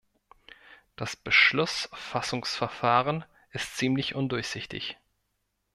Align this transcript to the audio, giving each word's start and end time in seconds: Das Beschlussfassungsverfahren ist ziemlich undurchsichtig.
Das 0.95 1.15
Beschlussfassungsverfahren 1.15 3.23
ist 3.51 3.77
ziemlich 3.77 4.15
undurchsichtig. 4.15 4.97